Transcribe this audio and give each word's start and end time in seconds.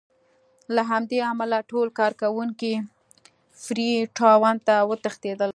له 0.75 0.81
همدې 0.91 1.19
امله 1.31 1.57
ټول 1.71 1.87
کارکوونکي 1.99 2.73
فري 3.63 3.91
ټاون 4.17 4.55
ته 4.67 4.75
وتښتېدل. 4.89 5.49